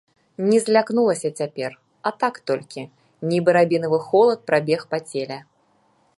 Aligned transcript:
Не 0.45 0.59
злякнулася 0.67 1.29
цяпер, 1.41 1.69
а 2.09 2.13
так 2.23 2.39
толькі, 2.53 2.81
нібы 3.35 3.49
рабінавы 3.59 3.99
холад 4.09 4.39
прабег 4.51 4.79
па 4.95 5.07
целе. 5.15 5.37